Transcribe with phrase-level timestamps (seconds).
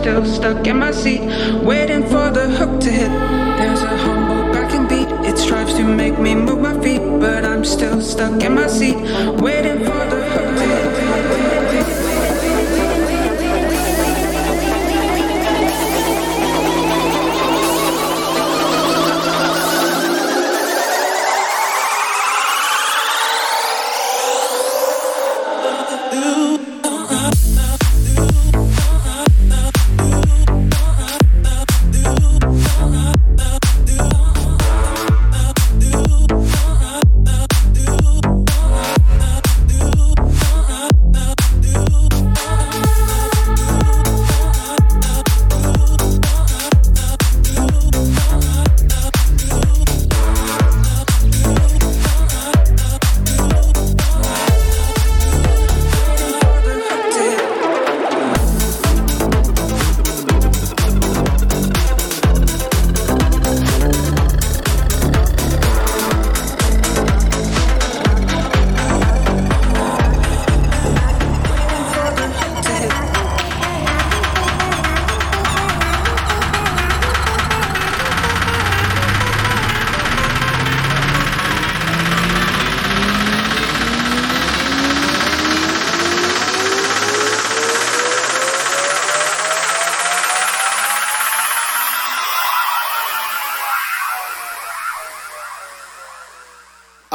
[0.00, 1.20] still stuck in my seat,
[1.62, 3.10] waiting for the hook to hit.
[3.58, 7.66] There's a humble backing beat, it strives to make me move my feet, but I'm
[7.66, 8.96] still stuck in my seat.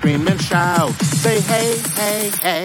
[0.00, 0.94] Scream and shout.
[1.02, 2.59] Say hey, hey, hey.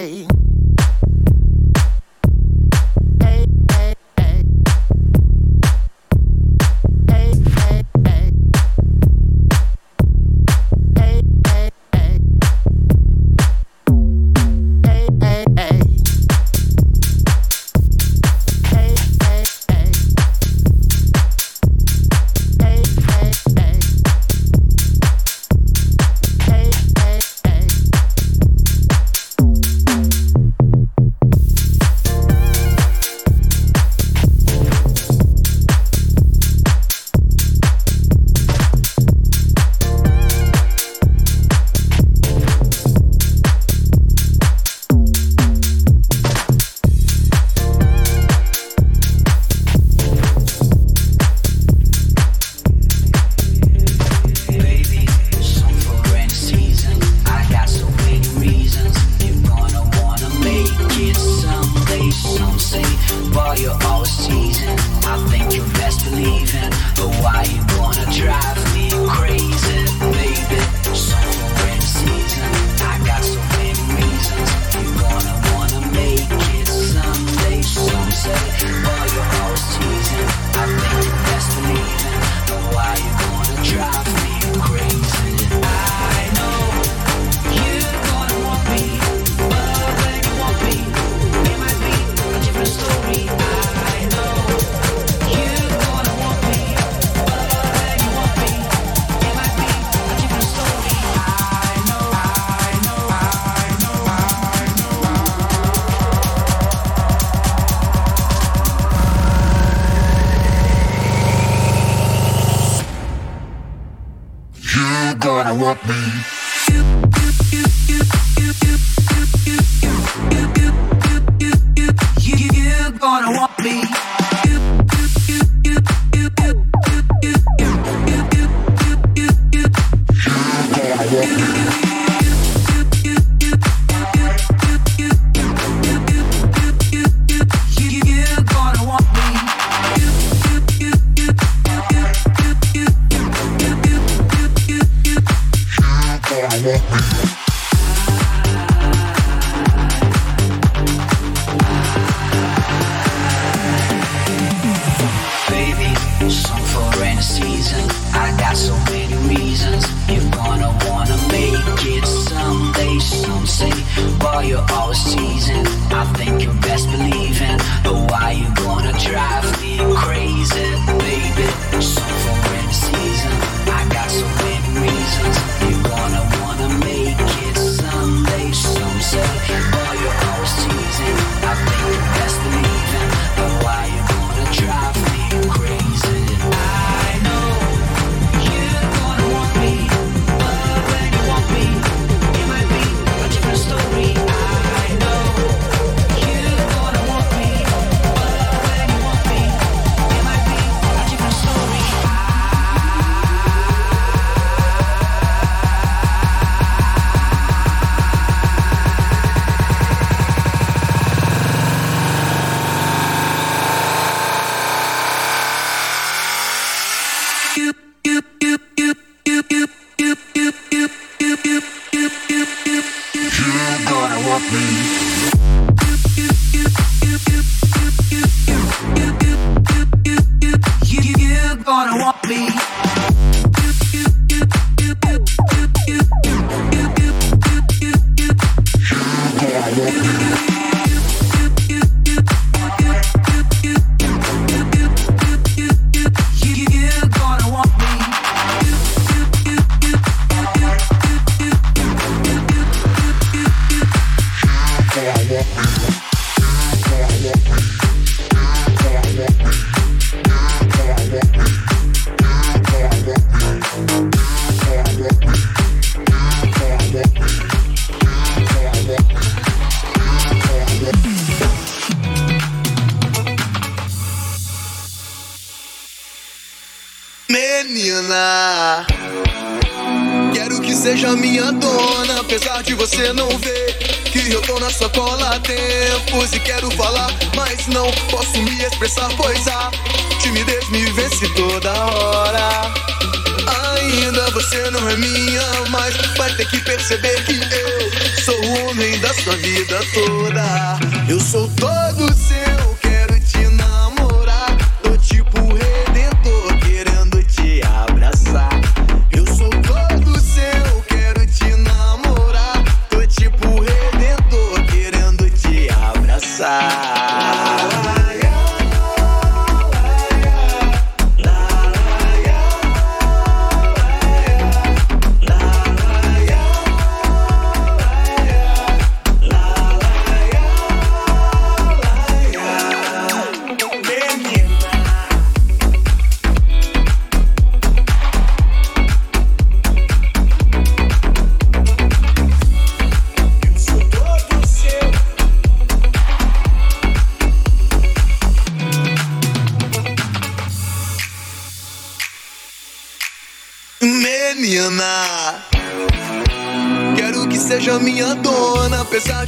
[296.76, 300.78] Perceber que eu sou o homem da sua vida toda.
[301.08, 302.45] Eu sou todo seu,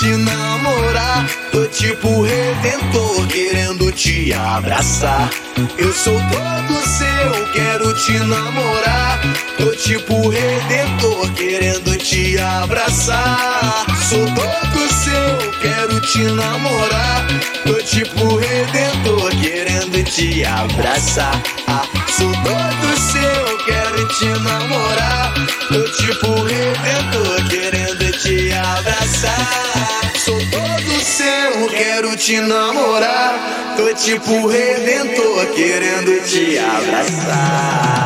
[0.00, 1.26] te namorar.
[1.52, 5.30] Tô tipo redentor, querendo te abraçar.
[5.76, 9.20] Eu sou todo seu, quero te namorar.
[9.58, 13.84] Tô tipo redentor, querendo te abraçar.
[14.08, 17.26] Sou todo seu, quero te namorar.
[17.64, 21.42] Tô tipo redentor, querendo te abraçar.
[21.66, 25.34] Ah, sou todo seu, quero te namorar.
[25.68, 30.12] Tô tipo redentor, querendo querendo te abraçar.
[30.24, 33.74] Sou todo seu, quero te namorar.
[33.76, 38.00] Tô tipo redentor, querendo te abraçar.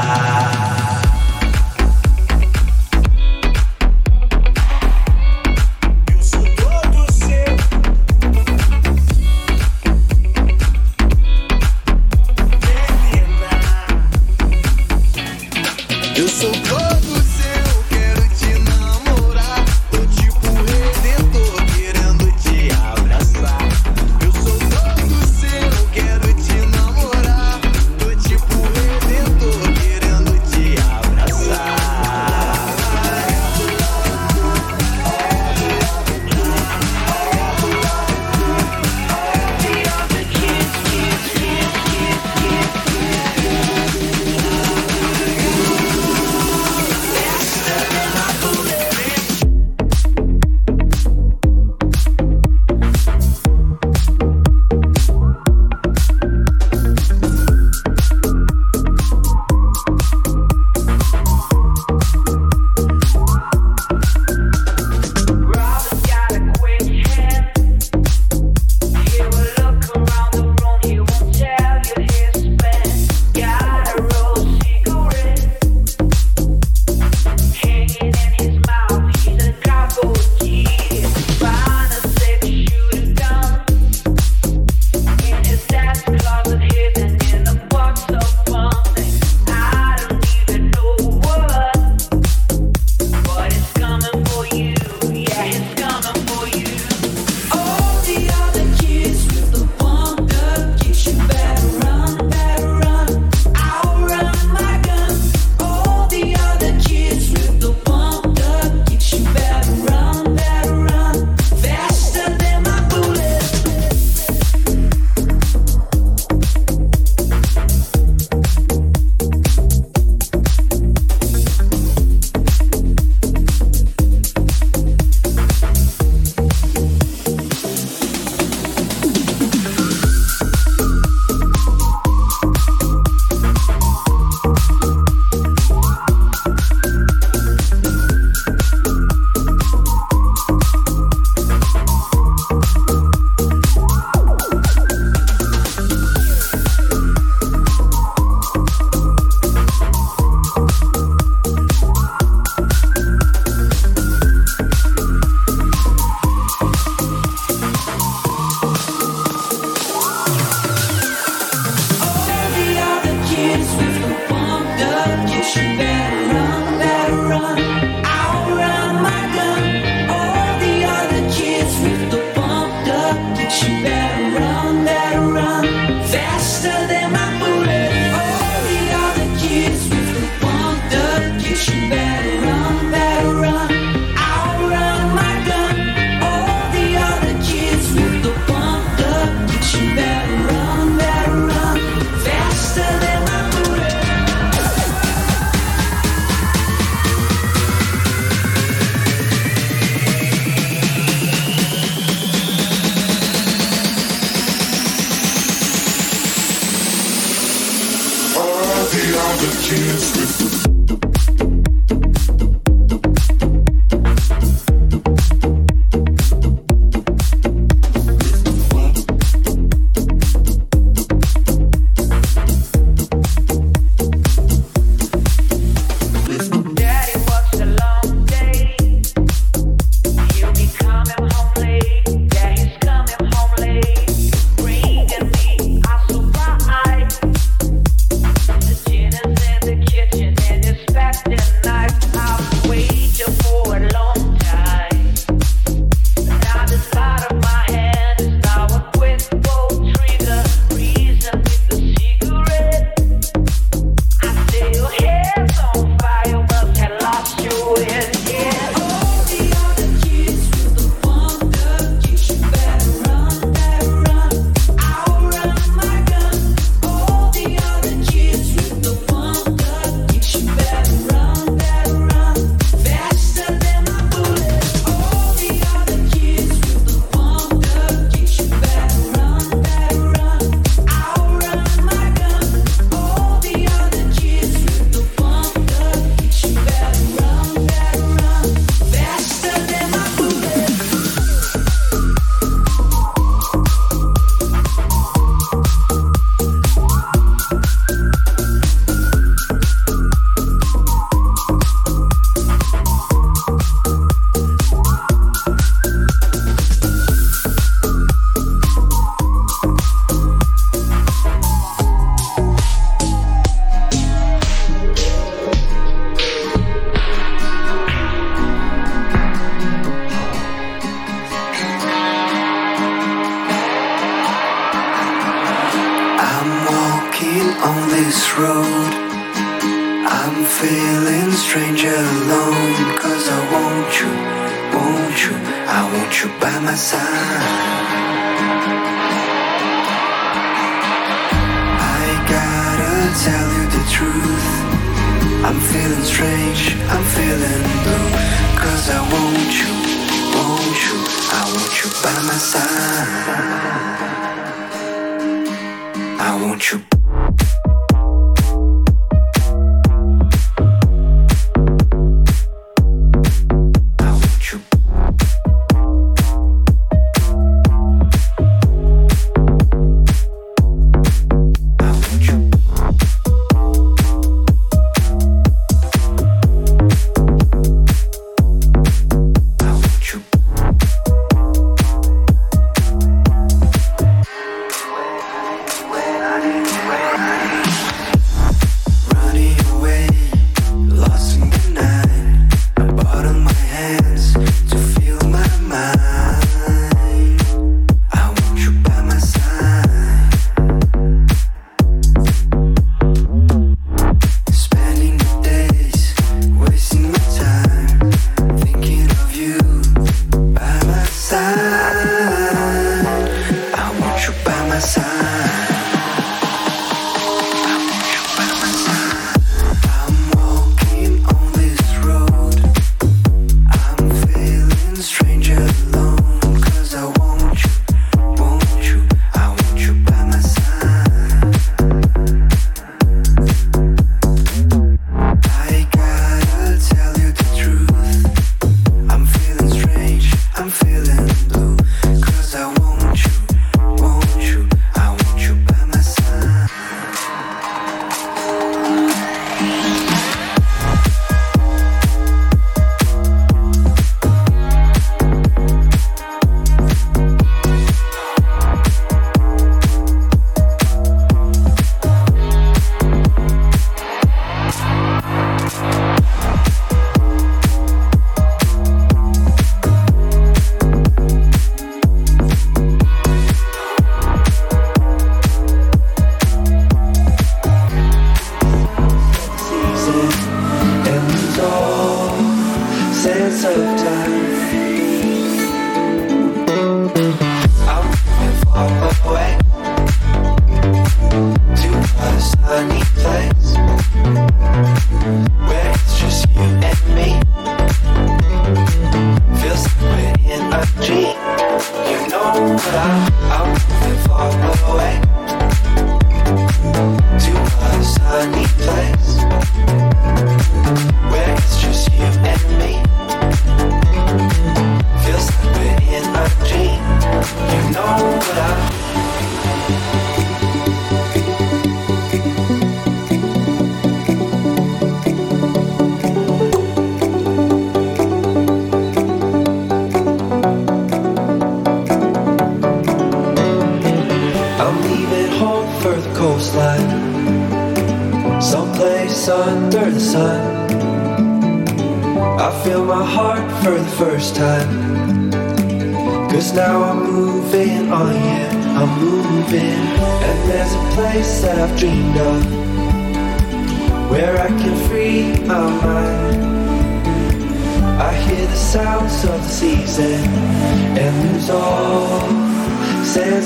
[16.17, 17.34] Eu sou todo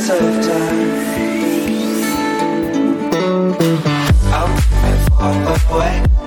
[0.07, 0.89] of time.
[5.21, 6.18] I'll away.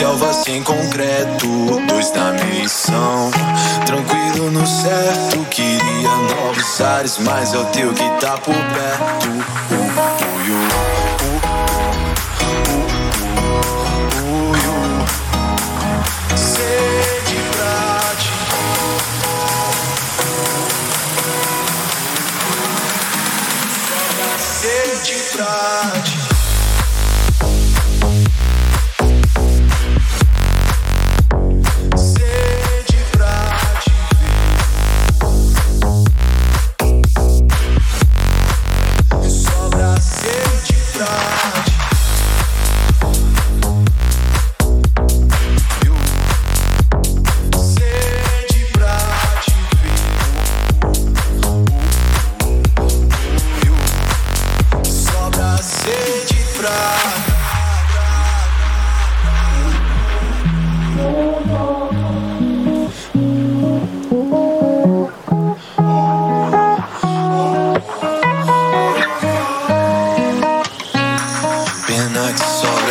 [0.00, 1.46] Selva sem concreto,
[1.86, 3.30] dois da missão.
[3.84, 10.09] Tranquilo no certo, queria novos ares, mas é o teu que tá por perto.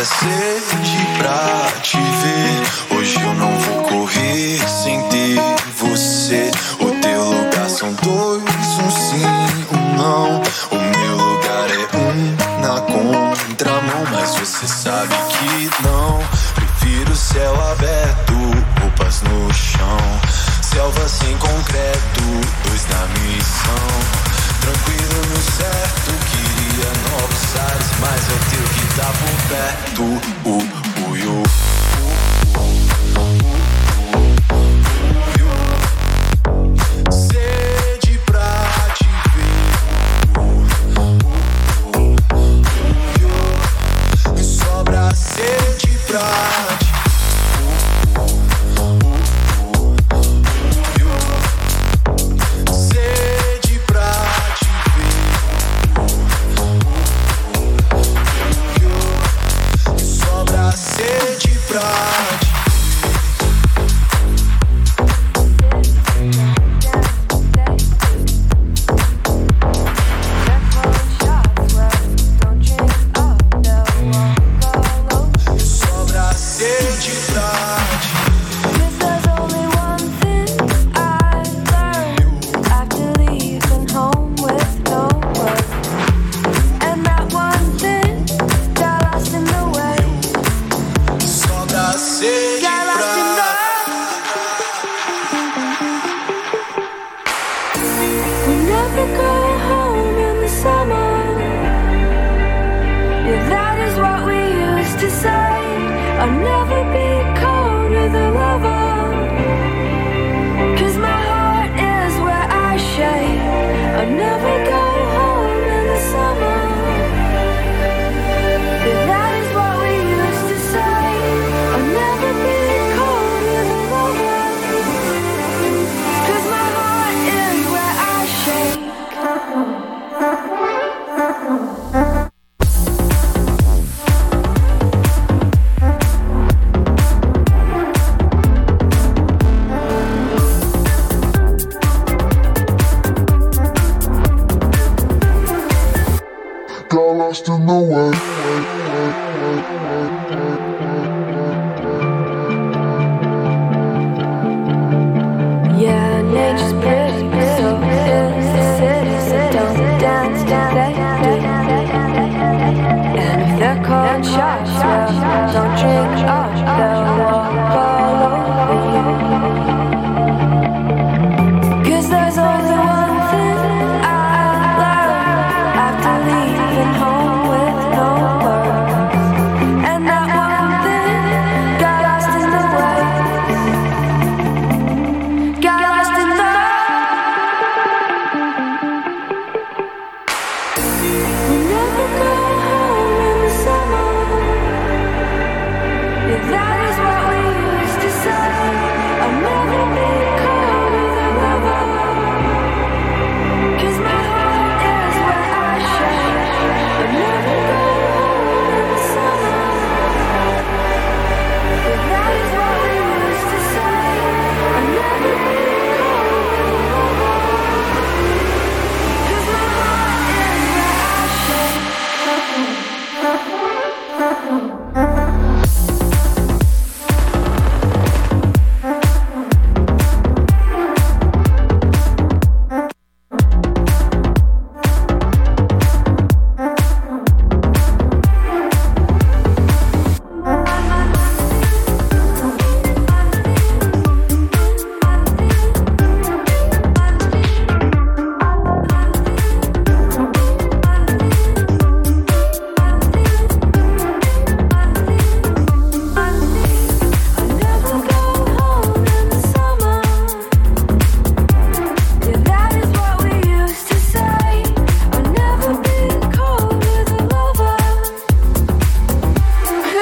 [0.00, 2.96] Sobra sede pra te ver.
[2.96, 5.38] Hoje eu não vou correr sem ter
[5.76, 6.50] você.
[6.78, 10.40] O teu lugar são dois, um sim, um não.
[10.70, 15.19] O meu lugar é um na contramão, mas você sabe
[29.50, 30.39] tá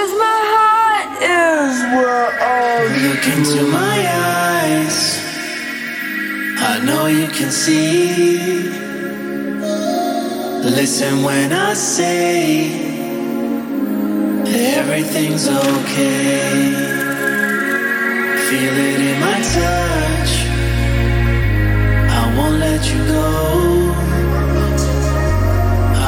[0.09, 3.99] Cause my heart is where all Look into my
[4.57, 5.21] eyes.
[6.71, 8.71] I know you can see.
[10.65, 12.71] Listen when I say
[14.79, 16.73] everything's okay.
[18.49, 20.33] Feel it in my touch.
[22.19, 23.93] I won't let you go.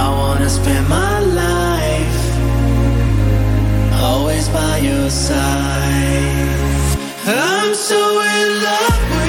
[0.02, 1.59] I wanna spend my life
[4.10, 6.50] always by your side.
[7.26, 8.00] I'm so
[8.38, 9.19] in love